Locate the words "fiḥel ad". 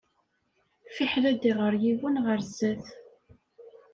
0.95-1.41